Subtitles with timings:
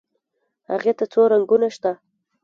[0.71, 1.91] هغې ته څو رنګونه شته.